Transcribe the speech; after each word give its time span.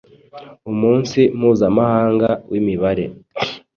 Umunsi 0.71 1.19
Mpuzamahanga 1.37 2.29
w’Imibare 2.51 3.05